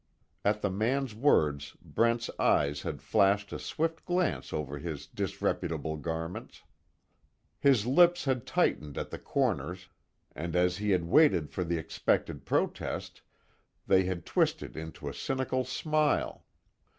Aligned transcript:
At 0.43 0.63
the 0.63 0.71
man's 0.71 1.13
words 1.13 1.73
Brent's 1.79 2.31
eyes 2.39 2.81
had 2.81 3.03
flashed 3.03 3.53
a 3.53 3.59
swift 3.59 4.03
glance 4.03 4.51
over 4.51 4.79
his 4.79 5.05
disreputable 5.05 5.95
garments. 5.95 6.63
His 7.59 7.85
lips 7.85 8.25
had 8.25 8.47
tightened 8.47 8.97
at 8.97 9.11
the 9.11 9.19
corners, 9.19 9.89
and 10.35 10.55
as 10.55 10.77
he 10.77 10.89
had 10.89 11.03
waited 11.05 11.51
for 11.51 11.63
the 11.63 11.77
expected 11.77 12.47
protest, 12.47 13.21
they 13.85 14.05
had 14.05 14.25
twisted 14.25 14.75
into 14.75 15.07
a 15.07 15.13
cynical 15.13 15.63
smile. 15.63 16.45